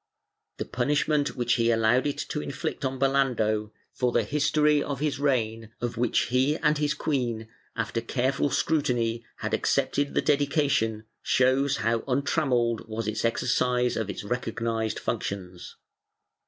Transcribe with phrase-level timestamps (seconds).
[0.57, 5.19] The punishment which he allowed it to inflict on Belando, for the history of his
[5.19, 11.77] reign of which he and his queen, after careful scrutiny, had accepted the dedication, shows
[11.85, 15.75] how untrammelled was its exercise of its recognized functions.